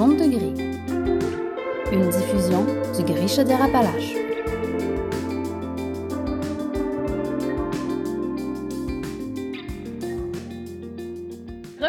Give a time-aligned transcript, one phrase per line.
[0.00, 0.54] De gris.
[1.92, 2.64] Une diffusion
[2.96, 4.14] du Gris Chaudière-Appalaches.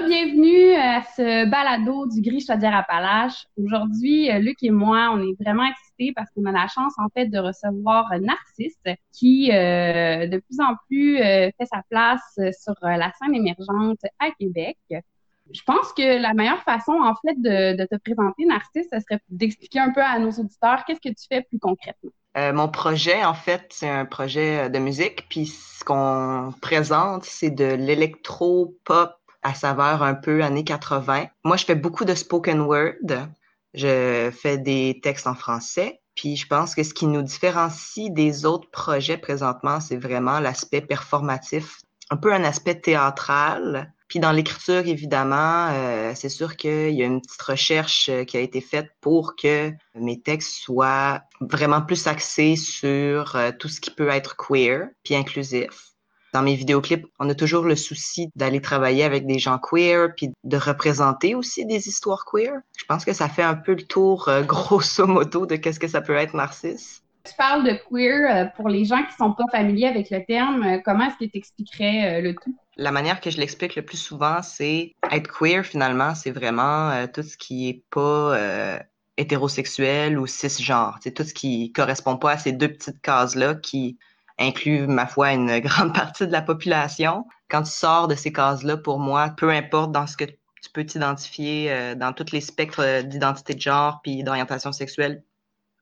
[0.05, 3.47] Bienvenue à ce balado du Gris Chaudière-Appalaches.
[3.55, 7.07] Aujourd'hui, euh, Luc et moi, on est vraiment excités parce qu'on a la chance, en
[7.13, 8.77] fait, de recevoir Narcisse
[9.13, 14.31] qui, euh, de plus en plus, euh, fait sa place sur la scène émergente à
[14.37, 14.77] Québec.
[15.53, 19.79] Je pense que la meilleure façon, en fait, de, te présenter, Narcisse, ce serait d'expliquer
[19.79, 22.11] un peu à nos auditeurs qu'est-ce que tu fais plus concrètement.
[22.37, 27.49] Euh, mon projet, en fait, c'est un projet de musique, puis ce qu'on présente, c'est
[27.49, 31.25] de l'électro-pop à saveur un peu années 80.
[31.43, 33.27] Moi, je fais beaucoup de spoken word.
[33.73, 36.01] Je fais des textes en français.
[36.15, 40.81] Puis je pense que ce qui nous différencie des autres projets présentement, c'est vraiment l'aspect
[40.81, 43.93] performatif, un peu un aspect théâtral.
[44.11, 48.35] Puis dans l'écriture, évidemment, euh, c'est sûr qu'il y a une petite recherche euh, qui
[48.35, 53.79] a été faite pour que mes textes soient vraiment plus axés sur euh, tout ce
[53.79, 55.93] qui peut être queer puis inclusif.
[56.33, 60.31] Dans mes vidéoclips, on a toujours le souci d'aller travailler avec des gens queer, puis
[60.43, 62.51] de représenter aussi des histoires queer.
[62.77, 65.87] Je pense que ça fait un peu le tour, euh, grosso modo, de qu'est-ce que
[65.87, 67.01] ça peut être Narcisse.
[67.23, 70.63] Tu parles de queer euh, pour les gens qui sont pas familiers avec le terme.
[70.63, 72.55] Euh, comment est-ce que tu expliquerais le tout?
[72.77, 77.21] La manière que je l'explique le plus souvent, c'est être queer finalement, c'est vraiment tout
[77.21, 78.79] ce qui est pas
[79.17, 80.97] hétérosexuel ou cisgenre.
[81.01, 83.99] C'est tout ce qui correspond pas à ces deux petites cases-là qui
[84.39, 87.25] inclut, ma foi, une grande partie de la population.
[87.49, 90.85] Quand tu sors de ces cases-là, pour moi, peu importe dans ce que tu peux
[90.85, 95.23] t'identifier euh, dans tous les spectres d'identité de genre puis d'orientation sexuelle,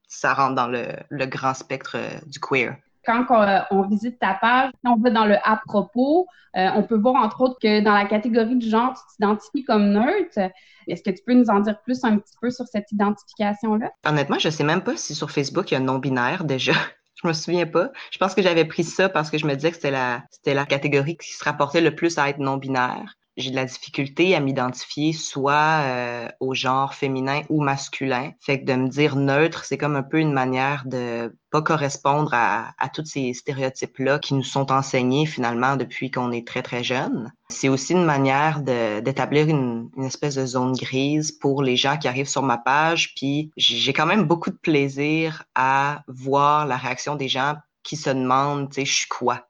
[0.10, 2.76] ça rentre dans le, grand spectre euh, du queer.
[3.06, 7.16] Quand euh, on, visite ta page, on va dans le à propos, on peut voir
[7.16, 10.52] entre autres que dans la catégorie du genre, tu t'identifies comme neutre.
[10.88, 13.92] Est-ce que tu peux nous en dire plus un petit peu sur cette identification-là?
[14.06, 16.74] Honnêtement, je sais même pas si sur Facebook il y a non-binaire déjà.
[17.22, 17.92] Je me souviens pas.
[18.12, 20.54] Je pense que j'avais pris ça parce que je me disais que c'était la, c'était
[20.54, 23.19] la catégorie qui se rapportait le plus à être non-binaire.
[23.40, 28.34] J'ai de la difficulté à m'identifier soit euh, au genre féminin ou masculin.
[28.42, 32.34] Fait que de me dire neutre, c'est comme un peu une manière de pas correspondre
[32.34, 36.84] à, à tous ces stéréotypes-là qui nous sont enseignés finalement depuis qu'on est très très
[36.84, 37.32] jeune.
[37.50, 42.10] C'est aussi une manière d'établir une, une, espèce de zone grise pour les gens qui
[42.10, 43.16] arrivent sur ma page.
[43.16, 48.10] Puis j'ai quand même beaucoup de plaisir à voir la réaction des gens qui se
[48.10, 49.49] demandent, tu sais, je suis quoi?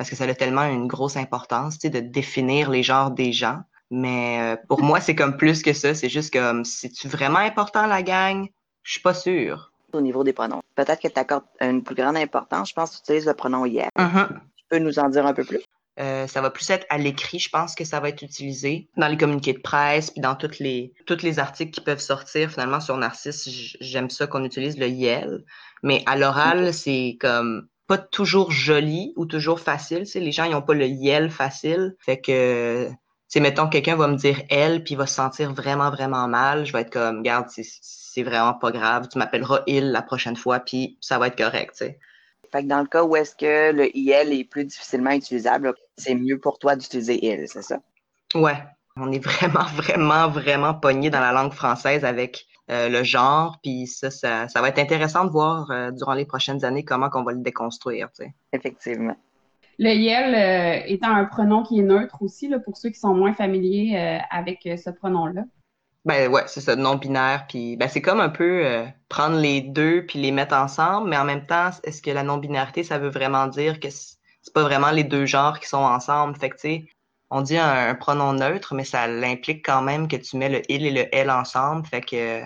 [0.00, 3.34] Parce que ça a tellement une grosse importance, tu sais, de définir les genres des
[3.34, 3.60] gens.
[3.90, 5.94] Mais euh, pour moi, c'est comme plus que ça.
[5.94, 8.48] C'est juste comme, c'est-tu vraiment important, la gang?
[8.82, 9.74] Je suis pas sûre.
[9.92, 12.70] Au niveau des pronoms, peut-être que tu accordes une plus grande importance.
[12.70, 13.90] Je pense que tu utilises le pronom hier.
[13.98, 14.28] Mm-hmm.
[14.56, 15.60] Tu peux nous en dire un peu plus?
[15.98, 19.08] Euh, ça va plus être à l'écrit, je pense que ça va être utilisé dans
[19.08, 22.80] les communiqués de presse, puis dans toutes les, tous les articles qui peuvent sortir finalement
[22.80, 23.46] sur Narcisse.
[23.82, 25.44] J'aime ça qu'on utilise le YEL.
[25.82, 30.04] Mais à l'oral, c'est comme pas toujours joli ou toujours facile.
[30.14, 31.96] Les gens, ils ont pas le YEL facile.
[31.98, 32.88] Fait que,
[33.26, 36.64] c'est mettons, quelqu'un va me dire elle, puis il va se sentir vraiment, vraiment mal.
[36.64, 39.08] Je vais être comme, garde, c'est vraiment pas grave.
[39.10, 41.84] Tu m'appelleras il la prochaine fois, puis ça va être correct, tu.
[42.52, 46.14] Fait que dans le cas où est-ce que le IL est plus difficilement utilisable, c'est
[46.14, 47.80] mieux pour toi d'utiliser il, c'est ça?
[48.36, 48.62] Ouais.
[48.94, 53.86] On est vraiment, vraiment, vraiment pogné dans la langue française avec euh, le genre, puis
[53.86, 57.32] ça, ça, va être intéressant de voir euh, durant les prochaines années comment on va
[57.32, 58.34] le déconstruire, tu sais.
[58.52, 59.16] Effectivement.
[59.78, 63.14] Le YEL euh, étant un pronom qui est neutre aussi, là, pour ceux qui sont
[63.14, 65.42] moins familiers avec ce pronom-là.
[66.06, 67.46] Ben ouais, c'est ça, non-binaire.
[67.48, 71.18] Puis ben, c'est comme un peu euh, prendre les deux puis les mettre ensemble, mais
[71.18, 74.90] en même temps, est-ce que la non-binarité, ça veut vraiment dire que c'est pas vraiment
[74.90, 76.36] les deux genres qui sont ensemble?
[76.36, 76.84] Fait que tu sais,
[77.30, 80.86] on dit un, pronom neutre, mais ça l'implique quand même que tu mets le il
[80.86, 81.86] et le elle ensemble.
[81.86, 82.42] Fait que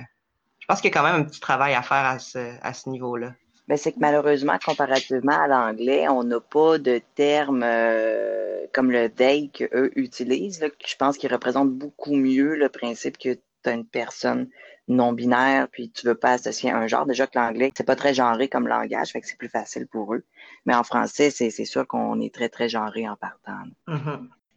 [0.65, 2.73] je pense qu'il y a quand même un petit travail à faire à ce, à
[2.73, 3.35] ce niveau-là.
[3.69, 9.11] Ben, c'est que malheureusement, comparativement à l'anglais, on n'a pas de termes euh, comme le
[9.11, 10.61] they qu'eux utilisent.
[10.61, 14.49] Là, je pense qu'ils représentent beaucoup mieux le principe que tu as une personne
[14.89, 17.05] non binaire, puis tu veux pas associer un genre.
[17.05, 20.15] Déjà que l'anglais, c'est pas très genré comme langage, fait que c'est plus facile pour
[20.15, 20.25] eux.
[20.65, 23.65] Mais en français, c'est sûr qu'on est très, très genré en partant.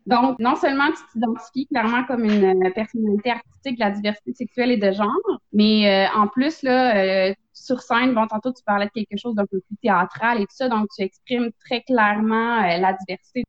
[0.08, 4.72] Donc, non seulement tu t'identifies clairement comme une euh, personnalité artistique de la diversité sexuelle
[4.72, 5.12] et de genre,
[5.52, 9.36] mais euh, en plus, là, euh, sur scène, bon, tantôt tu parlais de quelque chose
[9.36, 13.44] d'un peu plus théâtral et tout ça, donc tu exprimes très clairement la diversité.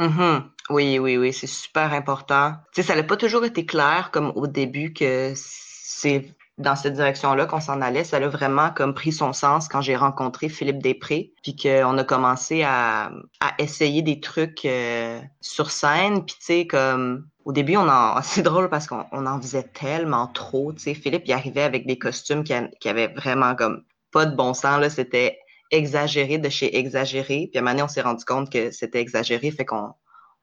[0.00, 0.42] Mm-hmm.
[0.70, 2.54] Oui, oui, oui, c'est super important.
[2.74, 6.94] Tu sais, ça n'a pas toujours été clair comme au début que c'est dans cette
[6.94, 8.04] direction-là qu'on s'en allait.
[8.04, 12.04] Ça a vraiment comme pris son sens quand j'ai rencontré Philippe Després, puis qu'on a
[12.04, 13.10] commencé à,
[13.40, 16.24] à, essayer des trucs euh, sur scène.
[16.24, 20.26] Puis tu sais, comme au début, on en, c'est drôle parce qu'on en faisait tellement
[20.28, 20.72] trop.
[20.72, 24.36] Tu sais, Philippe, il arrivait avec des costumes qui, qui avaient vraiment comme pas de
[24.36, 24.80] bon sens.
[24.80, 25.38] Là, c'était
[25.70, 27.48] exagéré de chez exagéré.
[27.50, 29.92] Puis à un moment donné, on s'est rendu compte que c'était exagéré, fait qu'on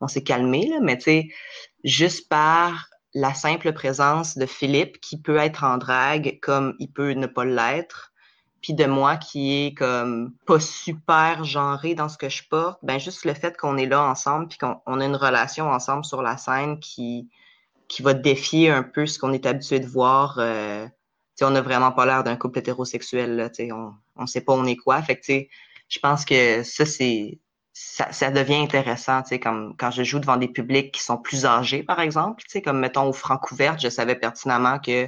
[0.01, 0.67] on s'est calmé.
[0.67, 0.79] Là.
[0.81, 1.27] Mais tu sais,
[1.83, 7.11] juste par la simple présence de Philippe qui peut être en drague comme il peut
[7.11, 8.13] ne pas l'être,
[8.61, 12.99] puis de moi qui est comme pas super genré dans ce que je porte, ben
[12.99, 16.37] juste le fait qu'on est là ensemble puis qu'on a une relation ensemble sur la
[16.37, 17.29] scène qui
[17.87, 20.37] qui va défier un peu ce qu'on est habitué de voir.
[20.39, 20.87] Euh,
[21.41, 23.35] on n'a vraiment pas l'air d'un couple hétérosexuel.
[23.37, 25.01] Là, on on sait pas on est quoi.
[25.01, 25.47] Fait que
[25.87, 27.39] je pense que ça c'est
[27.73, 31.17] ça, ça, devient intéressant, tu sais, comme quand je joue devant des publics qui sont
[31.17, 35.07] plus âgés, par exemple, tu sais, comme mettons au Francouverte, je savais pertinemment que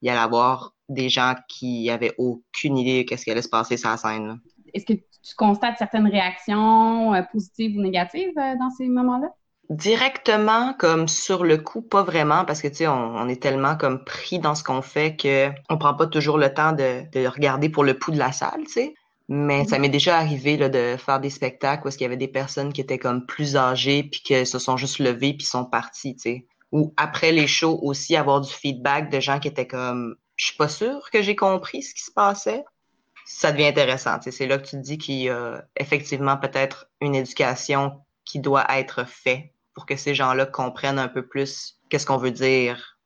[0.00, 3.48] il allait y avoir des gens qui avaient aucune idée de qu'est-ce qui allait se
[3.48, 4.40] passer sur la scène.
[4.72, 9.28] Est-ce que tu constates certaines réactions euh, positives ou négatives euh, dans ces moments-là?
[9.70, 13.76] Directement, comme sur le coup, pas vraiment, parce que tu sais, on, on, est tellement
[13.76, 17.26] comme pris dans ce qu'on fait que on prend pas toujours le temps de, de
[17.26, 18.94] regarder pour le pouls de la salle, tu sais.
[19.28, 22.28] Mais ça m'est déjà arrivé là, de faire des spectacles où il y avait des
[22.28, 26.16] personnes qui étaient comme plus âgées puis qui se sont juste levées puis sont parties,
[26.16, 26.46] tu sais.
[26.72, 30.56] Ou après les shows aussi avoir du feedback de gens qui étaient comme je suis
[30.56, 32.64] pas sûre que j'ai compris ce qui se passait.
[33.26, 34.30] Ça devient intéressant, tu sais.
[34.30, 38.66] C'est là que tu te dis qu'il y a effectivement peut-être une éducation qui doit
[38.70, 42.97] être faite pour que ces gens-là comprennent un peu plus qu'est-ce qu'on veut dire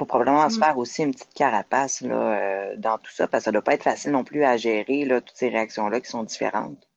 [0.00, 0.62] faut probablement se mm.
[0.62, 3.74] faire aussi une petite carapace là, euh, dans tout ça, parce que ça doit pas
[3.74, 6.88] être facile non plus à gérer, là, toutes ces réactions-là qui sont différentes.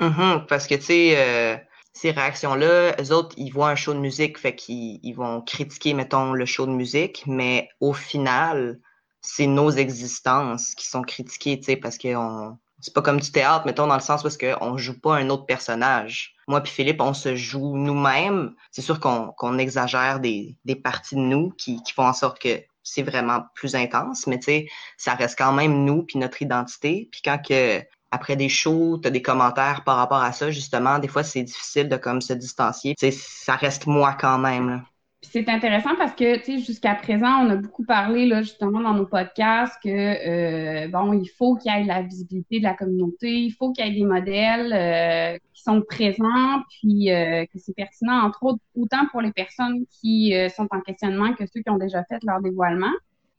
[0.00, 1.56] Mm-hmm, parce que, tu sais, euh,
[1.92, 5.94] ces réactions-là, eux autres, ils voient un show de musique, fait qu'ils ils vont critiquer,
[5.94, 8.80] mettons, le show de musique, mais au final,
[9.20, 13.66] c'est nos existences qui sont critiquées, tu sais, parce qu'on c'est pas comme du théâtre,
[13.66, 16.34] mettons, dans le sens où est-ce qu'on joue pas un autre personnage.
[16.46, 18.54] Moi puis Philippe, on se joue nous-mêmes.
[18.70, 22.62] C'est sûr qu'on exagère des, des parties de nous qui, qui font en sorte que
[22.82, 27.08] c'est vraiment plus intense, mais tu sais, ça reste quand même nous puis notre identité.
[27.12, 30.98] Puis quand que après des shows, tu as des commentaires par rapport à ça, justement,
[30.98, 32.94] des fois c'est difficile de comme se distancier.
[32.98, 34.70] Tu sais, ça reste moi quand même.
[34.70, 34.80] Là
[35.20, 38.94] c'est intéressant parce que, tu sais, jusqu'à présent, on a beaucoup parlé, là, justement, dans
[38.94, 43.32] nos podcasts que, euh, bon, il faut qu'il y ait la visibilité de la communauté,
[43.40, 47.74] il faut qu'il y ait des modèles euh, qui sont présents, puis euh, que c'est
[47.74, 51.78] pertinent, entre autres, autant pour les personnes qui sont en questionnement que ceux qui ont
[51.78, 52.92] déjà fait leur dévoilement.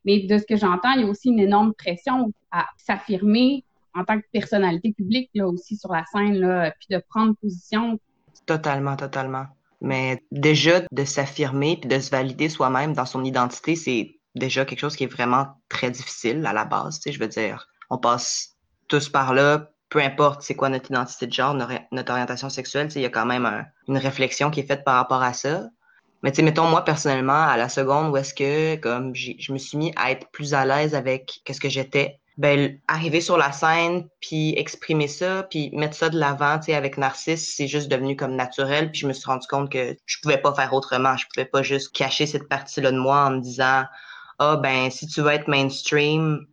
[0.04, 3.64] Mais de ce que j'entends, il y a aussi une énorme pression à s'affirmer
[3.96, 8.00] en tant que personnalité publique, là, aussi sur la scène, là, puis de prendre position.
[8.46, 9.46] Totalement, totalement.
[9.82, 14.80] Mais déjà, de s'affirmer puis de se valider soi-même dans son identité, c'est déjà quelque
[14.80, 17.00] chose qui est vraiment très difficile à la base.
[17.00, 21.28] Tu je veux dire, on passe tous par là, peu importe c'est quoi notre identité
[21.28, 21.56] de genre,
[21.92, 24.96] notre orientation sexuelle, tu il y a quand même une réflexion qui est faite par
[24.96, 25.70] rapport à ça.
[26.22, 29.58] Mais tu sais, mettons, moi, personnellement, à la seconde où est-ce que, comme, je me
[29.58, 33.52] suis mis à être plus à l'aise avec qu'est-ce que j'étais, ben arriver sur la
[33.52, 37.90] scène puis exprimer ça puis mettre ça de l'avant tu sais avec Narcisse c'est juste
[37.90, 41.18] devenu comme naturel puis je me suis rendu compte que je pouvais pas faire autrement.
[41.18, 43.84] Je pouvais pas juste cacher cette partie là de moi en me disant
[44.40, 46.48] ah ben si tu veux être mainstream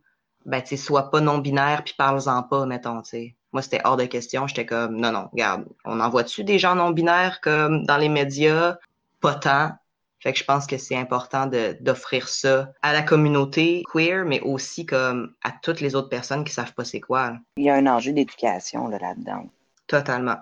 [0.45, 3.79] ben tu sais sois pas non binaire puis parle-en pas mettons tu sais moi c'était
[3.85, 4.45] hors de question.
[4.45, 8.09] J'étais comme non non regarde on en voit-tu des gens non binaires comme dans les
[8.09, 8.75] médias?
[9.21, 9.71] Pas tant
[10.19, 11.49] fait que je pense que c'est important
[11.79, 16.53] d'offrir ça à la communauté queer, mais aussi comme à toutes les autres personnes qui
[16.53, 17.37] savent pas c'est quoi.
[17.57, 19.49] Il y a un enjeu d'éducation là-dedans.
[19.85, 20.37] Totalement.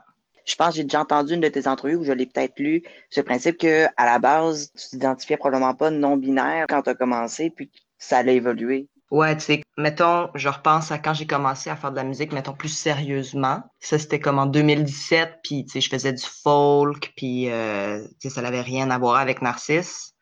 [0.45, 2.83] Je pense que j'ai déjà entendu une de tes entrevues où je l'ai peut-être lu,
[3.09, 7.49] ce principe que à la base, tu t'identifiais probablement pas non-binaire quand tu as commencé,
[7.49, 8.87] puis ça allait évoluer.
[9.11, 12.33] Ouais, tu sais, mettons, je repense à quand j'ai commencé à faire de la musique,
[12.33, 13.61] mettons, plus sérieusement.
[13.79, 18.29] Ça, c'était comme en 2017, puis, tu sais, je faisais du folk, puis, euh, tu
[18.29, 20.15] sais, ça n'avait rien à voir avec Narcisse.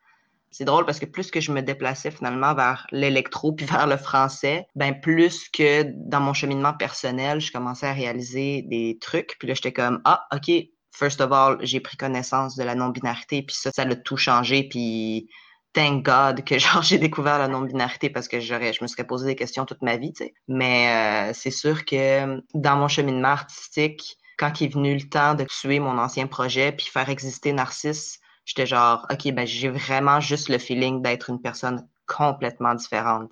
[0.50, 3.96] C'est drôle parce que plus que je me déplaçais finalement vers l'électro puis vers le
[3.96, 9.34] français, ben plus que dans mon cheminement personnel, je commençais à réaliser des trucs.
[9.40, 10.52] Puis là, j'étais comme, ah, OK,
[10.92, 14.68] first of all, j'ai pris connaissance de la non-binarité, puis ça, ça a tout changé,
[14.68, 15.28] puis
[15.74, 19.26] thank God que genre j'ai découvert la non-binarité parce que j'aurais, je me serais posé
[19.26, 20.34] des questions toute ma vie, tu sais.
[20.48, 25.34] Mais euh, c'est sûr que dans mon cheminement artistique, quand il est venu le temps
[25.34, 30.20] de tuer mon ancien projet puis faire exister Narcisse, j'étais genre, ok, ben j'ai vraiment
[30.20, 33.30] juste le feeling d'être une personne complètement différente.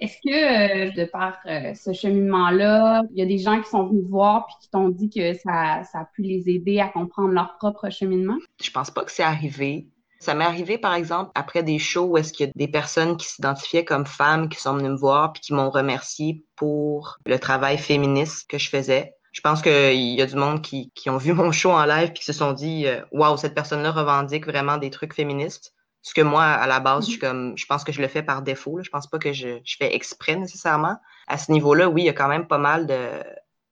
[0.00, 3.86] Est-ce que, euh, de par euh, ce cheminement-là, il y a des gens qui sont
[3.86, 7.30] venus voir puis qui t'ont dit que ça, ça a pu les aider à comprendre
[7.32, 8.36] leur propre cheminement?
[8.60, 9.86] Je pense pas que c'est arrivé
[10.24, 13.18] Ça m'est arrivé, par exemple, après des shows où est-ce qu'il y a des personnes
[13.18, 17.38] qui s'identifiaient comme femmes qui sont venues me voir puis qui m'ont remercié pour le
[17.38, 19.12] travail féministe que je faisais.
[19.32, 22.12] Je pense qu'il y a du monde qui, qui ont vu mon show en live
[22.12, 25.74] puis qui se sont dit euh, Waouh, cette personne-là revendique vraiment des trucs féministes.
[26.00, 28.40] Ce que moi, à la base, je comme je pense que je le fais par
[28.40, 28.78] défaut.
[28.78, 28.82] Là.
[28.82, 30.96] Je pense pas que je, je fais exprès nécessairement.
[31.28, 32.96] À ce niveau-là, oui, il y a quand même pas mal de,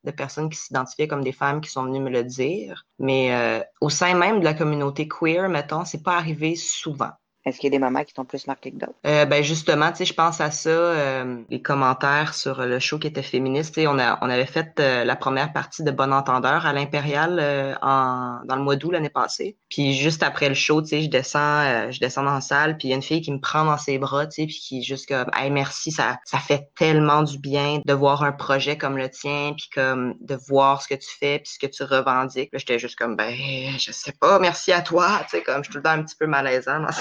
[0.05, 2.87] de personnes qui s'identifiaient comme des femmes qui sont venues me le dire.
[2.99, 7.13] Mais euh, au sein même de la communauté queer, mettons, c'est pas arrivé souvent.
[7.45, 8.95] Est-ce qu'il y a des mamans qui t'ont plus marqué que d'autres?
[9.07, 12.99] Euh, ben justement, tu sais, je pense à ça, euh, les commentaires sur le show
[12.99, 13.79] qui était féministe.
[13.79, 17.75] On, a, on avait fait euh, la première partie de Bon Entendeur à l'Impérial euh,
[17.83, 19.57] en, dans le mois d'août l'année passée.
[19.69, 22.89] Puis juste après le show, tu sais, je descends, je descends dans la salle, puis
[22.89, 24.83] il y a une fille qui me prend dans ses bras, tu sais, puis qui
[24.83, 28.97] juste comme, hey, merci, ça, ça fait tellement du bien de voir un projet comme
[28.97, 32.51] le tien, puis comme de voir ce que tu fais, puis ce que tu revendiques.
[32.53, 33.35] J'étais juste comme, ben,
[33.79, 36.03] je sais pas, merci à toi, tu sais, comme je suis tout le temps un
[36.03, 36.93] petit peu malaisant dans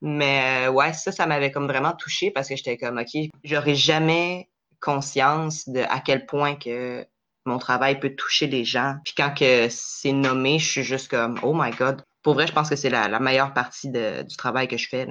[0.00, 3.74] Mais euh, ouais, ça, ça m'avait comme vraiment touché parce que j'étais comme, OK, j'aurais
[3.74, 4.48] jamais
[4.80, 7.06] conscience de à quel point que
[7.44, 8.96] mon travail peut toucher les gens.
[9.04, 12.02] Puis quand que c'est nommé, je suis juste comme, oh my God.
[12.22, 15.06] Pour vrai, je pense que c'est la, la meilleure partie du travail que je fais.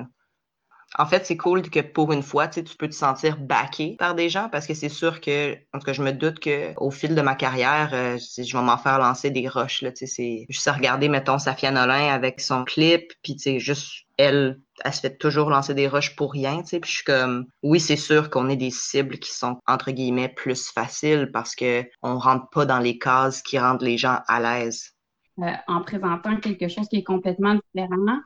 [0.95, 4.29] En fait, c'est cool que pour une fois, tu peux te sentir backé par des
[4.29, 7.13] gens parce que c'est sûr que, en tout cas, je me doute que au fil
[7.13, 9.81] de ma carrière, euh, je vais m'en faire lancer des roches.
[9.81, 14.05] Là, c'est juste à regarder, mettons, Safia Nolin avec son clip, puis tu sais, juste
[14.17, 16.79] elle, elle se fait toujours lancer des roches pour rien, tu sais.
[16.79, 20.29] Puis je suis comme, oui, c'est sûr qu'on est des cibles qui sont entre guillemets
[20.29, 24.39] plus faciles parce que on rentre pas dans les cases qui rendent les gens à
[24.39, 24.93] l'aise.
[25.39, 28.19] Euh, en présentant quelque chose qui est complètement différent,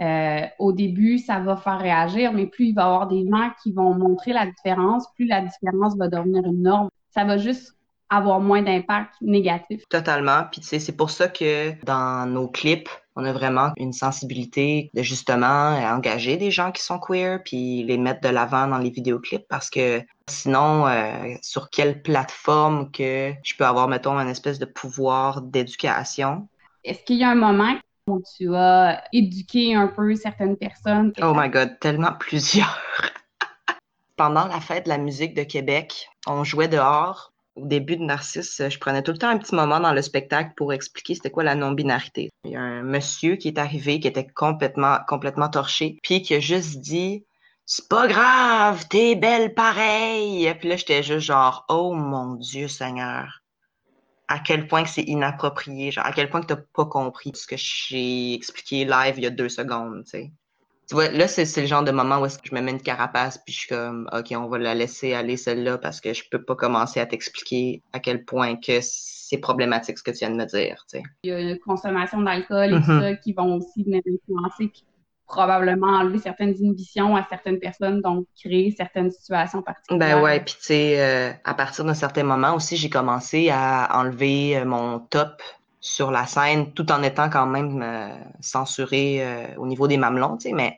[0.00, 3.50] euh, au début, ça va faire réagir, mais plus il va y avoir des gens
[3.62, 6.88] qui vont montrer la différence, plus la différence va devenir une norme.
[7.10, 7.74] Ça va juste
[8.10, 9.82] avoir moins d'impact négatif.
[9.90, 10.44] Totalement.
[10.50, 14.90] Puis tu sais, c'est pour ça que dans nos clips, on a vraiment une sensibilité
[14.94, 18.90] de justement engager des gens qui sont queer, puis les mettre de l'avant dans les
[18.90, 24.58] vidéoclips, parce que sinon, euh, sur quelle plateforme que je peux avoir, mettons, un espèce
[24.58, 26.48] de pouvoir d'éducation?
[26.84, 27.74] Est-ce qu'il y a un moment
[28.08, 31.12] où tu as éduqué un peu certaines personnes?
[31.22, 32.80] Oh my God, tellement plusieurs.
[34.16, 37.32] Pendant la fête de la musique de Québec, on jouait dehors.
[37.54, 40.52] Au début de Narcisse, je prenais tout le temps un petit moment dans le spectacle
[40.56, 42.30] pour expliquer c'était quoi la non-binarité.
[42.44, 46.34] Il y a un monsieur qui est arrivé, qui était complètement, complètement torché, puis qui
[46.34, 47.24] a juste dit
[47.66, 50.52] c'est pas grave, t'es belle pareil.
[50.58, 53.37] Puis là, j'étais juste genre, oh mon Dieu Seigneur
[54.28, 57.46] à quel point que c'est inapproprié, genre à quel point que t'as pas compris ce
[57.46, 60.32] que j'ai expliqué live il y a deux secondes, tu sais.
[60.88, 62.80] Tu vois, là, c'est le genre de moment où est-ce que je me mets une
[62.80, 66.24] carapace puis je suis comme, OK, on va la laisser aller celle-là parce que je
[66.30, 70.30] peux pas commencer à t'expliquer à quel point que c'est problématique ce que tu viens
[70.30, 71.02] de me dire, tu sais.
[71.24, 73.00] Il y a une consommation d'alcool et tout mm-hmm.
[73.00, 74.72] ça qui vont aussi venir influencer
[75.28, 80.16] probablement enlever certaines inhibitions à certaines personnes, donc créer certaines situations particulières.
[80.16, 83.90] Ben ouais, puis tu sais, euh, à partir d'un certain moment aussi, j'ai commencé à
[83.92, 85.42] enlever euh, mon top
[85.80, 88.08] sur la scène, tout en étant quand même euh,
[88.40, 90.76] censuré au niveau des mamelons, tu sais, mais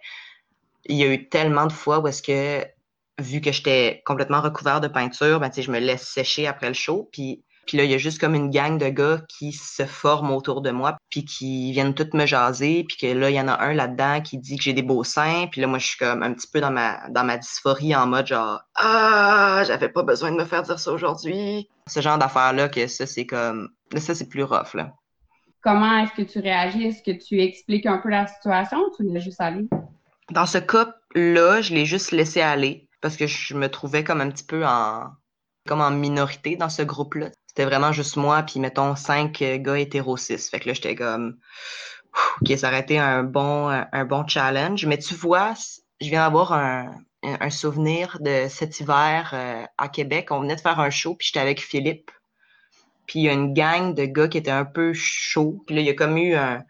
[0.85, 2.67] il y a eu tellement de fois où est-ce que,
[3.19, 6.69] vu que j'étais complètement recouvert de peinture, ben tu sais, je me laisse sécher après
[6.69, 9.53] le show, puis puis là, il y a juste comme une gang de gars qui
[9.53, 13.37] se forment autour de moi, puis qui viennent toutes me jaser, puis que là, il
[13.37, 15.79] y en a un là-dedans qui dit que j'ai des beaux seins, puis là, moi,
[15.79, 19.63] je suis comme un petit peu dans ma dans ma dysphorie en mode genre ah,
[19.67, 21.69] j'avais pas besoin de me faire dire ça aujourd'hui.
[21.87, 24.93] Ce genre d'affaires là que ça c'est comme là ça c'est plus rough là.
[25.63, 26.87] Comment est-ce que tu réagis?
[26.87, 29.69] Est-ce que tu expliques un peu la situation ou tu laisses juste aller
[30.31, 34.21] Dans ce cas là, je l'ai juste laissé aller parce que je me trouvais comme
[34.21, 35.11] un petit peu en
[35.69, 37.31] comme en minorité dans ce groupe-là.
[37.61, 41.37] C'était vraiment juste moi, puis mettons cinq euh, gars hétéro Fait que là, j'étais comme,
[42.41, 44.87] ok, ça aurait été un bon, un bon challenge.
[44.87, 45.53] Mais tu vois,
[46.01, 46.91] je viens d'avoir un,
[47.23, 50.29] un souvenir de cet hiver euh, à Québec.
[50.31, 52.11] On venait de faire un show, puis j'étais avec Philippe.
[53.07, 55.63] Puis il y a une gang de gars qui étaient un peu chauds.
[55.67, 56.65] Puis là, il y a comme eu un,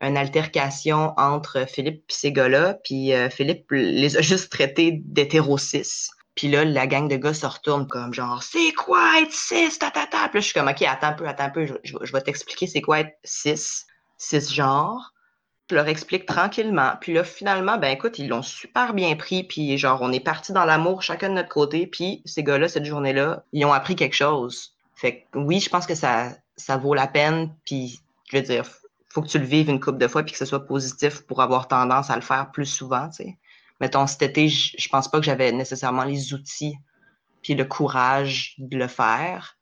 [0.00, 2.74] une altercation entre Philippe et ces gars-là.
[2.84, 6.10] Puis euh, Philippe les a juste traités d'hétéro-cis.
[6.36, 9.90] Puis là, la gang de gars se retourne comme genre, c'est quoi être cis, ta,
[9.90, 12.66] ta, Puis je suis comme, OK, attends un peu, attends un peu, je, vais t'expliquer
[12.66, 13.84] c'est quoi être cis,
[14.16, 15.12] cisgenre.
[15.68, 16.92] Je leur explique tranquillement.
[17.00, 19.42] Puis là, finalement, ben écoute, ils l'ont super bien pris.
[19.42, 21.86] Puis genre, on est parti dans l'amour chacun de notre côté.
[21.86, 24.74] Puis ces gars-là, cette journée-là, ils ont appris quelque chose.
[24.94, 27.52] Fait que oui, je pense que ça, ça vaut la peine.
[27.64, 28.64] Puis je veux dire,
[29.08, 31.40] faut que tu le vives une couple de fois puis que ce soit positif pour
[31.40, 33.24] avoir tendance à le faire plus souvent, tu
[33.80, 36.76] mettons, cet été, je, pense pas que j'avais nécessairement les outils
[37.42, 39.56] puis le courage de le faire.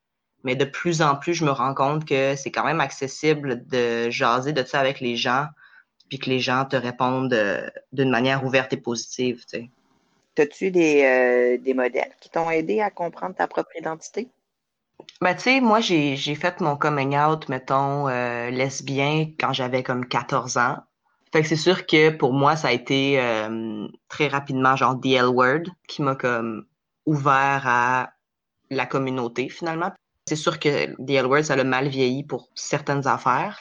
[0.45, 4.11] Mais de plus en plus, je me rends compte que c'est quand même accessible de
[4.11, 5.47] jaser de ça avec les gens
[6.09, 9.45] puis que les gens te répondent euh, d'une manière ouverte et positive.
[9.51, 9.71] Tu sais.
[10.37, 14.29] As-tu des, euh, des modèles qui t'ont aidé à comprendre ta propre identité?
[15.21, 19.83] Ben, tu sais, moi, j'ai, j'ai fait mon coming out, mettons, euh, lesbien quand j'avais
[19.83, 20.77] comme 14 ans.
[21.33, 25.07] Fait que c'est sûr que pour moi, ça a été euh, très rapidement, genre, The
[25.07, 26.67] L-Word, qui m'a comme
[27.07, 28.13] ouvert à
[28.71, 29.93] la communauté, finalement.
[30.27, 33.61] C'est sûr que The L-Word, ça a mal vieilli pour certaines affaires.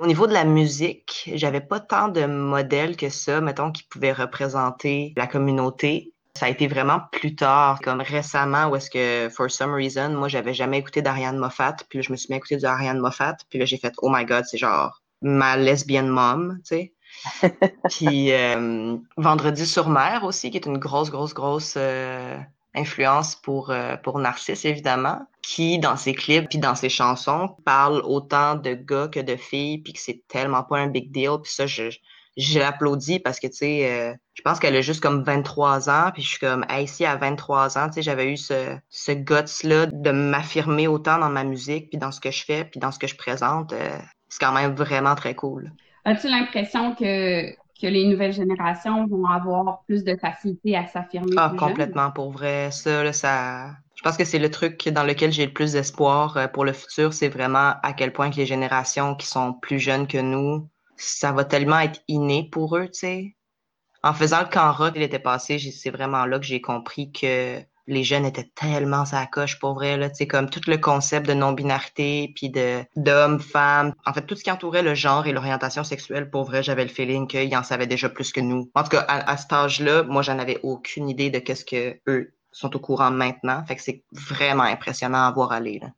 [0.00, 4.12] Au niveau de la musique, j'avais pas tant de modèles que ça, mettons, qui pouvaient
[4.12, 6.12] représenter la communauté.
[6.36, 10.28] Ça a été vraiment plus tard, comme récemment, où est-ce que, for some reason, moi,
[10.28, 13.36] j'avais jamais écouté d'Ariane Moffat, puis là, je me suis mis à écouter d'Ariane Moffat,
[13.48, 16.94] puis là, j'ai fait, oh my god, c'est genre ma lesbienne mom, tu sais.
[17.90, 22.38] puis euh, Vendredi sur mer aussi, qui est une grosse, grosse, grosse euh,
[22.74, 28.02] influence pour, euh, pour Narcisse, évidemment, qui, dans ses clips puis dans ses chansons, parle
[28.04, 31.38] autant de gars que de filles, puis que c'est tellement pas un big deal.
[31.42, 31.90] Puis ça, je,
[32.36, 36.10] je l'applaudis parce que, tu sais, euh, je pense qu'elle a juste comme 23 ans,
[36.12, 39.12] puis je suis comme, hey, si à 23 ans, tu sais, j'avais eu ce, ce
[39.12, 42.92] guts-là de m'affirmer autant dans ma musique, puis dans ce que je fais, puis dans
[42.92, 43.98] ce que je présente, euh,
[44.28, 45.72] c'est quand même vraiment très cool.
[46.04, 51.34] As-tu l'impression que que les nouvelles générations vont avoir plus de facilité à s'affirmer.
[51.36, 52.70] Ah, complètement, pour vrai.
[52.70, 56.36] Ça, là, ça, je pense que c'est le truc dans lequel j'ai le plus d'espoir
[56.36, 59.78] euh, pour le futur, c'est vraiment à quel point que les générations qui sont plus
[59.78, 63.36] jeunes que nous, ça va tellement être inné pour eux, tu sais.
[64.02, 67.60] En faisant le camp rock était passé, c'est vraiment là que j'ai compris que
[67.90, 71.34] les jeunes étaient tellement sa coche pour vrai là, tu comme tout le concept de
[71.34, 75.84] non-binarité puis de d'hommes, femmes, en fait tout ce qui entourait le genre et l'orientation
[75.84, 78.70] sexuelle pour vrai, j'avais le feeling qu'ils en savaient déjà plus que nous.
[78.74, 81.98] En tout cas à, à cet âge-là, moi j'en avais aucune idée de qu'est-ce que
[82.08, 85.88] eux sont au courant maintenant, fait que c'est vraiment impressionnant à voir aller là.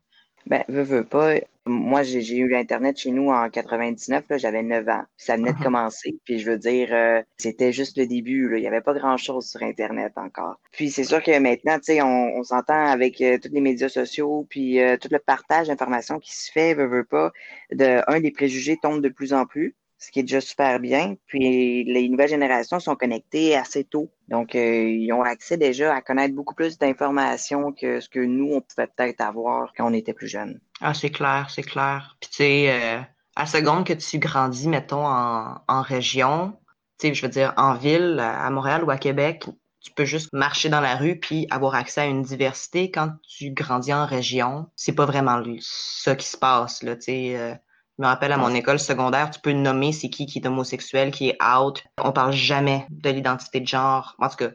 [0.45, 1.35] Ben, veux, veux pas.
[1.65, 5.03] Moi, j'ai eu l'Internet chez nous en 99, j'avais 9 ans.
[5.15, 5.63] Ça venait de uh-huh.
[5.63, 6.19] commencer.
[6.25, 8.49] Puis je veux dire, euh, c'était juste le début.
[8.49, 8.57] Là.
[8.57, 10.59] Il n'y avait pas grand-chose sur Internet encore.
[10.73, 13.87] Puis c'est sûr que maintenant, tu sais, on, on s'entend avec euh, tous les médias
[13.87, 17.31] sociaux, puis euh, tout le partage d'informations qui se fait, veux, veux pas.
[17.71, 21.15] De, un, des préjugés tombent de plus en plus ce qui est déjà super bien.
[21.27, 24.11] Puis les nouvelles générations sont connectées assez tôt.
[24.27, 28.53] Donc, euh, ils ont accès déjà à connaître beaucoup plus d'informations que ce que nous,
[28.53, 30.59] on pouvait peut-être avoir quand on était plus jeunes.
[30.81, 32.17] Ah, c'est clair, c'est clair.
[32.19, 32.99] Puis tu sais, euh,
[33.37, 36.53] à seconde que tu grandis, mettons, en, en région,
[36.99, 39.45] tu sais, je veux dire, en ville, à Montréal ou à Québec,
[39.79, 42.91] tu peux juste marcher dans la rue puis avoir accès à une diversité.
[42.91, 47.37] Quand tu grandis en région, c'est pas vraiment ça qui se passe, là, tu sais.
[47.37, 47.53] Euh,
[47.97, 51.11] je me rappelle à mon école secondaire, tu peux nommer c'est qui qui est homosexuel,
[51.11, 51.83] qui est out.
[52.01, 54.15] On parle jamais de l'identité de genre.
[54.17, 54.49] En tout cas,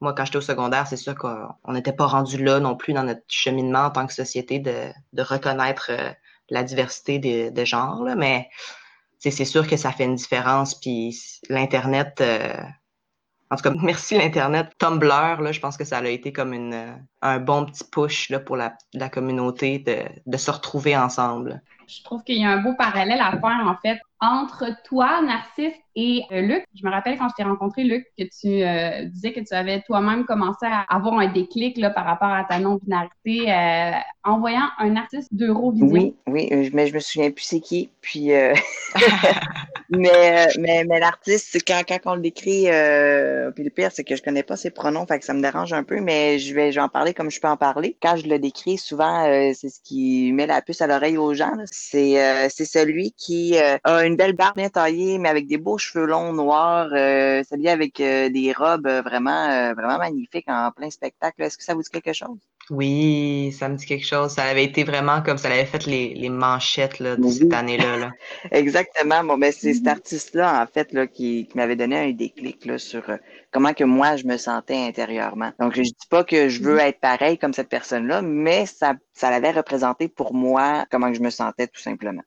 [0.00, 3.04] moi, quand j'étais au secondaire, c'est sûr qu'on n'était pas rendu là non plus dans
[3.04, 6.10] notre cheminement en tant que société de, de reconnaître euh,
[6.50, 8.02] la diversité de, de genre.
[8.04, 8.14] Là.
[8.14, 8.50] Mais
[9.18, 10.74] c'est sûr que ça fait une différence.
[10.74, 11.16] Puis
[11.48, 12.52] l'Internet, euh,
[13.52, 14.68] en tout cas, merci l'Internet.
[14.78, 18.30] Tumblr, là, je pense que ça a été comme une, euh, un bon petit push
[18.30, 21.62] là, pour la, la communauté de, de se retrouver ensemble
[21.92, 25.74] je trouve qu'il y a un beau parallèle à faire, en fait, entre toi, Narcisse,
[25.94, 26.64] et euh, Luc.
[26.74, 29.82] Je me rappelle quand je t'ai rencontré, Luc, que tu euh, disais que tu avais
[29.82, 33.92] toi-même commencé à avoir un déclic là, par rapport à ta non-binarité euh,
[34.24, 35.88] en voyant un artiste d'Eurovision.
[35.88, 37.90] Oui, oui, mais je me souviens plus c'est qui.
[38.00, 38.30] Puis,
[39.92, 42.64] mais, mais, mais l'artiste, quand, quand on le décrit,
[43.54, 45.72] puis le pire, c'est que je connais pas ses pronoms, fait que ça me dérange
[45.72, 47.96] un peu, mais je vais, je vais en parler comme je peux en parler.
[48.02, 49.24] Quand je le décris, souvent,
[49.54, 51.54] c'est ce qui met la puce à l'oreille aux gens.
[51.70, 56.06] C'est c'est celui qui a une belle barbe bien taillée, mais avec des beaux cheveux
[56.06, 60.90] longs noirs, euh, celui avec euh, des robes euh, vraiment euh, vraiment magnifiques en plein
[60.90, 61.42] spectacle.
[61.42, 62.38] Est-ce que ça vous dit quelque chose?
[62.70, 64.32] Oui, ça me dit quelque chose.
[64.32, 67.96] Ça avait été vraiment comme ça avait fait les, les manchettes là, de cette année-là.
[67.96, 68.10] Là.
[68.50, 69.24] Exactement.
[69.24, 72.78] Bon, ben, c'est cet artiste-là, en fait, là, qui, qui m'avait donné un déclic là,
[72.78, 73.02] sur
[73.50, 75.52] comment que moi je me sentais intérieurement.
[75.58, 79.30] Donc, je dis pas que je veux être pareil comme cette personne-là, mais ça, ça
[79.30, 82.22] l'avait représenté pour moi comment que je me sentais tout simplement.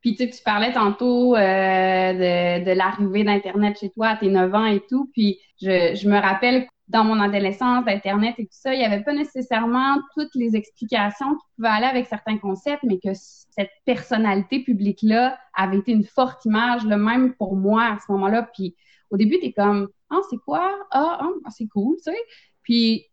[0.00, 4.28] Puis tu sais, tu parlais tantôt euh, de, de l'arrivée d'Internet chez toi à tes
[4.28, 5.10] 9 ans et tout.
[5.12, 9.04] Puis je, je me rappelle dans mon adolescence d'Internet et tout ça, il n'y avait
[9.04, 14.64] pas nécessairement toutes les explications qui pouvaient aller avec certains concepts, mais que cette personnalité
[14.64, 18.42] publique-là avait été une forte image, le même pour moi à ce moment-là.
[18.54, 18.74] Puis
[19.10, 20.76] au début, tu es comme Ah, c'est quoi?
[20.90, 22.18] Ah, ah c'est cool, tu sais.
[22.62, 23.06] Puis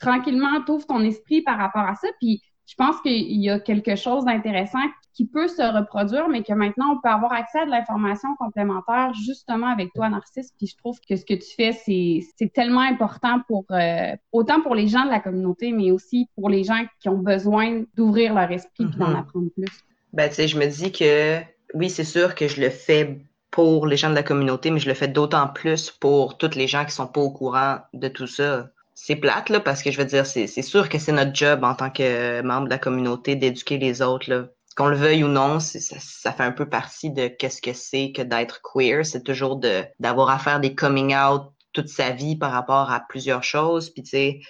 [0.00, 2.08] tranquillement, tu ouvres ton esprit par rapport à ça.
[2.20, 4.80] Puis je pense qu'il y a quelque chose d'intéressant
[5.12, 9.12] qui peut se reproduire, mais que maintenant, on peut avoir accès à de l'information complémentaire
[9.14, 10.52] justement avec toi, Narcisse.
[10.58, 14.74] Puis je trouve que ce que tu fais, c'est tellement important pour euh, autant pour
[14.74, 18.50] les gens de la communauté, mais aussi pour les gens qui ont besoin d'ouvrir leur
[18.50, 19.18] esprit et d'en mm-hmm.
[19.18, 19.84] apprendre plus.
[20.12, 21.40] Ben, tu sais, je me dis que
[21.74, 24.88] oui, c'est sûr que je le fais pour les gens de la communauté, mais je
[24.88, 28.26] le fais d'autant plus pour toutes les gens qui sont pas au courant de tout
[28.26, 28.68] ça.
[28.94, 31.74] C'est plate, là, parce que je veux dire, c'est sûr que c'est notre job en
[31.74, 34.46] tant que membre de la communauté d'éduquer les autres, là.
[34.76, 38.10] Qu'on le veuille ou non, ça, ça fait un peu partie de qu'est-ce que c'est
[38.10, 39.06] que d'être queer.
[39.06, 42.98] C'est toujours de d'avoir à faire des coming out toute sa vie par rapport à
[43.08, 43.90] plusieurs choses.
[43.90, 44.40] Puis tu sais,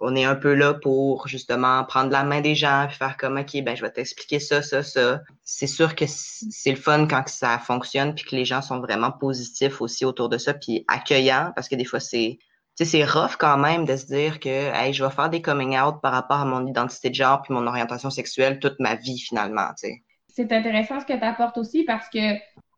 [0.00, 3.38] on est un peu là pour justement prendre la main des gens et faire comme
[3.38, 5.20] OK, ben je vais t'expliquer ça, ça, ça.
[5.44, 9.12] C'est sûr que c'est le fun quand ça fonctionne puis que les gens sont vraiment
[9.12, 12.38] positifs aussi autour de ça puis accueillants parce que des fois c'est
[12.76, 16.00] c'est rough quand même de se dire que hey, je vais faire des coming out
[16.02, 19.68] par rapport à mon identité de genre puis mon orientation sexuelle toute ma vie finalement.
[20.28, 22.36] C'est intéressant ce que tu apportes aussi parce que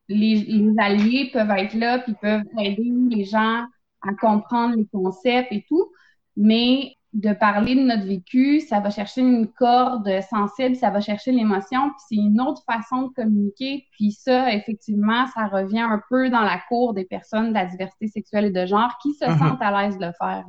[0.09, 3.64] les, les, alliés peuvent être là puis peuvent aider les gens
[4.02, 5.90] à comprendre les concepts et tout,
[6.37, 11.31] mais de parler de notre vécu, ça va chercher une corde sensible, ça va chercher
[11.31, 13.87] l'émotion, puis c'est une autre façon de communiquer.
[13.92, 18.09] Puis ça, effectivement, ça revient un peu dans la cour des personnes de la diversité
[18.09, 19.38] sexuelle et de genre qui se mm-hmm.
[19.38, 20.44] sentent à l'aise de le faire.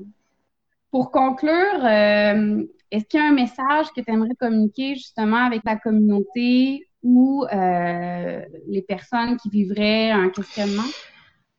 [0.90, 5.62] Pour conclure, euh, est-ce qu'il y a un message que tu aimerais communiquer justement avec
[5.66, 10.84] la communauté ou euh, les personnes qui vivraient un questionnement?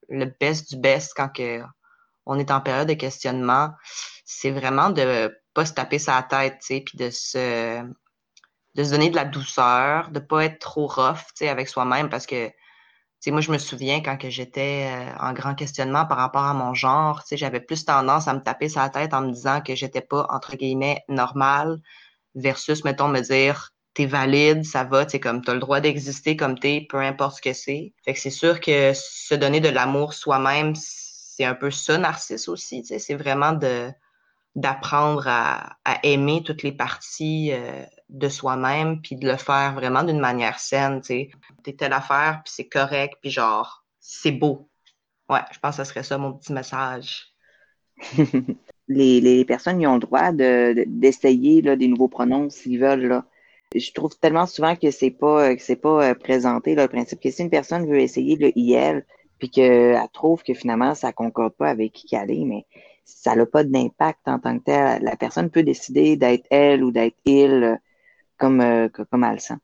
[0.08, 1.60] Le best du best quand que
[2.26, 3.70] on est en période de questionnement,
[4.26, 7.82] c'est vraiment de pas se taper sa tête, tu sais, puis de se
[8.76, 12.10] de se donner de la douceur, de pas être trop rough, tu sais, avec soi-même,
[12.10, 12.52] parce que, tu
[13.20, 16.52] sais, moi, je me souviens quand que j'étais euh, en grand questionnement par rapport à
[16.52, 19.62] mon genre, tu sais, j'avais plus tendance à me taper sa tête en me disant
[19.62, 21.80] que j'étais pas, entre guillemets, normal,
[22.34, 26.36] versus, mettons, me dire, t'es valide, ça va, tu sais, comme t'as le droit d'exister
[26.36, 27.94] comme t'es, peu importe ce que c'est.
[28.04, 32.48] Fait que c'est sûr que se donner de l'amour soi-même, c'est un peu ça, Narcisse
[32.48, 32.84] aussi.
[32.84, 33.90] C'est vraiment de
[34.56, 40.18] d'apprendre à, aimer toutes les parties euh, de soi-même, puis de le faire vraiment d'une
[40.18, 41.00] manière saine.
[41.02, 41.30] Tu
[41.62, 44.68] T'es telle affaire, puis c'est correct, puis genre, c'est beau.
[45.28, 47.34] Ouais, je pense que ce serait ça mon petit message.
[48.88, 53.06] les, personnes ont le droit d'essayer de, des nouveaux pronoms s'ils veulent.
[53.06, 53.24] Là.
[53.74, 57.42] Je trouve tellement souvent que c'est pas c'est pas euh, présenté le principe que si
[57.42, 59.04] une personne veut essayer le IL,
[59.38, 62.64] puis qu'elle trouve que finalement ça concorde pas avec qui elle est, mais
[63.06, 65.02] ça n'a pas d'impact en tant que tel.
[65.02, 67.76] La personne peut décider d'être elle ou d'être il euh,
[68.36, 69.56] comme, euh, comme elle le sent.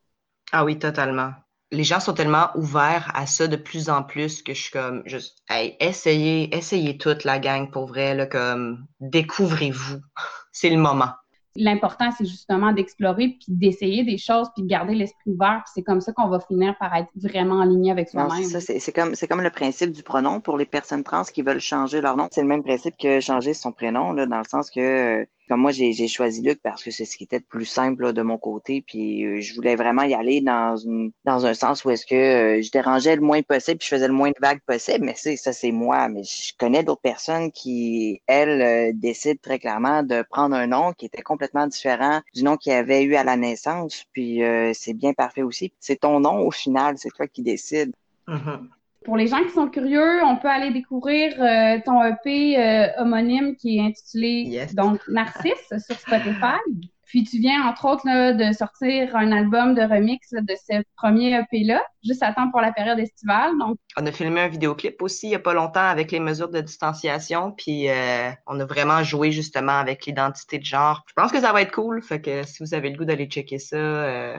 [0.53, 1.33] Ah oui, totalement.
[1.71, 5.03] Les gens sont tellement ouverts à ça de plus en plus que je suis comme
[5.07, 10.01] juste hey, essayez, essayez toute la gang pour vrai, là, comme découvrez-vous.
[10.53, 11.13] C'est le moment.
[11.57, 15.63] L'important, c'est justement d'explorer puis d'essayer des choses puis de garder l'esprit ouvert.
[15.73, 18.45] C'est comme ça qu'on va finir par être vraiment en ligne avec soi-même.
[18.45, 22.01] C'est comme, c'est comme le principe du pronom pour les personnes trans qui veulent changer
[22.01, 22.29] leur nom.
[22.31, 25.71] C'est le même principe que changer son prénom, là, dans le sens que comme moi,
[25.71, 28.83] j'ai choisi Luc parce que c'est ce qui était le plus simple de mon côté.
[28.87, 32.15] Puis euh, je voulais vraiment y aller dans une dans un sens où est-ce que
[32.15, 35.05] euh, je dérangeais le moins possible, puis je faisais le moins de vagues possible.
[35.05, 36.09] Mais ça, c'est moi.
[36.09, 40.95] Mais je connais d'autres personnes qui, elles, euh, décident très clairement de prendre un nom
[40.95, 44.05] qui était complètement différent du nom qu'il avait eu à la naissance.
[44.15, 44.41] Puis
[44.73, 45.71] c'est bien parfait aussi.
[45.81, 47.93] C'est ton nom au final, c'est toi qui décides.
[48.27, 48.69] Mm-hmm.
[49.05, 53.57] Pour les gens qui sont curieux, on peut aller découvrir euh, ton EP euh, homonyme
[53.57, 56.59] qui est intitulé donc Narcisse sur Spotify.
[57.05, 61.85] Puis tu viens entre autres de sortir un album de remix de ce premier EP-là,
[62.03, 63.59] juste à temps pour la période estivale.
[63.59, 66.49] Donc on a filmé un vidéoclip aussi il y a pas longtemps avec les mesures
[66.49, 71.05] de distanciation, puis euh, on a vraiment joué justement avec l'identité de genre.
[71.07, 73.27] Je pense que ça va être cool, fait que si vous avez le goût d'aller
[73.27, 74.37] checker ça,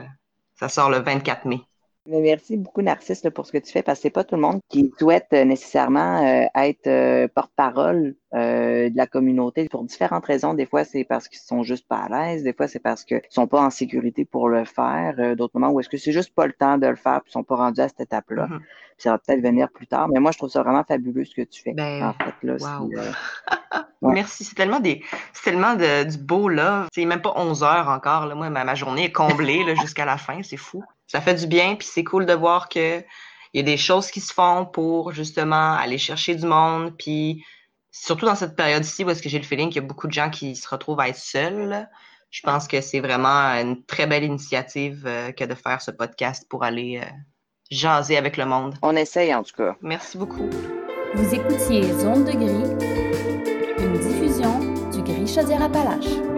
[0.56, 1.60] ça sort le 24 mai
[2.06, 4.60] merci beaucoup, Narcisse, pour ce que tu fais, parce que c'est pas tout le monde
[4.68, 10.54] qui souhaite euh, nécessairement euh, être euh, porte-parole de la communauté pour différentes raisons.
[10.54, 12.42] Des fois, c'est parce qu'ils sont juste pas à l'aise.
[12.42, 15.36] Des fois, c'est parce qu'ils sont pas en sécurité pour le faire.
[15.36, 17.32] D'autres moments où est-ce que c'est juste pas le temps de le faire, puis ils
[17.32, 18.48] sont pas rendus à cette étape-là.
[18.48, 18.60] Mm-hmm.
[18.98, 20.08] Ça va peut-être venir plus tard.
[20.08, 21.74] Mais moi, je trouve ça vraiment fabuleux ce que tu fais.
[21.74, 22.56] Ben, en fait, là,
[24.02, 24.42] Merci.
[24.42, 25.00] C'est tellement des,
[25.32, 26.86] c'est tellement de, du beau là.
[26.92, 28.26] C'est même pas 11 heures encore.
[28.26, 28.34] Là.
[28.34, 30.42] Moi, ma, ma journée est comblée là, jusqu'à la fin.
[30.42, 33.02] C'est fou ça fait du bien, puis c'est cool de voir que
[33.52, 37.44] il y a des choses qui se font pour justement aller chercher du monde, puis
[37.92, 40.12] surtout dans cette période-ci où est-ce que j'ai le feeling qu'il y a beaucoup de
[40.12, 41.88] gens qui se retrouvent à être seuls.
[42.30, 46.46] Je pense que c'est vraiment une très belle initiative euh, que de faire ce podcast
[46.50, 47.08] pour aller euh,
[47.70, 48.74] jaser avec le monde.
[48.82, 49.76] On essaye en tout cas.
[49.80, 50.50] Merci beaucoup.
[51.14, 54.58] Vous écoutiez Zone de gris, une diffusion
[54.90, 56.33] du Gris Chaudière-Appalaches.